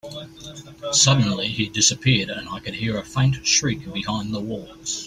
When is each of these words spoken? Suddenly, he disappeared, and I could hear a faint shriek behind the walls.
Suddenly, 0.93 1.49
he 1.49 1.69
disappeared, 1.69 2.31
and 2.31 2.49
I 2.49 2.59
could 2.59 2.73
hear 2.73 2.97
a 2.97 3.05
faint 3.05 3.45
shriek 3.45 3.93
behind 3.93 4.33
the 4.33 4.39
walls. 4.39 4.99